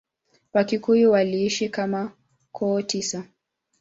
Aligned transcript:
Wakikuyu 0.53 1.11
waliishi 1.11 1.67
kama 1.69 2.11
koo 2.55 2.81
tisa. 2.81 3.23